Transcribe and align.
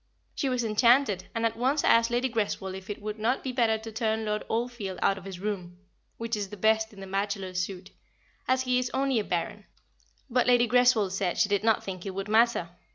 She 0.33 0.49
was 0.49 0.63
enchanted, 0.63 1.25
and 1.35 1.45
at 1.45 1.55
once 1.55 1.83
asked 1.83 2.09
Lady 2.09 2.27
Greswold 2.27 2.73
if 2.75 2.89
it 2.89 3.03
would 3.03 3.19
not 3.19 3.43
be 3.43 3.51
better 3.51 3.77
to 3.77 3.91
turn 3.91 4.25
Lord 4.25 4.43
Oldfield 4.49 4.97
out 4.99 5.19
of 5.19 5.25
his 5.25 5.39
room 5.39 5.77
which 6.17 6.35
is 6.35 6.49
the 6.49 6.57
best 6.57 6.91
in 6.91 6.99
the 7.01 7.05
bachelors' 7.05 7.61
suite 7.61 7.91
as 8.47 8.63
he 8.63 8.79
is 8.79 8.89
only 8.95 9.19
a 9.19 9.23
baron; 9.23 9.65
but 10.27 10.47
Lady 10.47 10.67
Greswold 10.67 11.11
said 11.11 11.37
she 11.37 11.49
did 11.49 11.63
not 11.63 11.83
think 11.83 12.03
it 12.03 12.15
would 12.15 12.29
matter. 12.29 12.71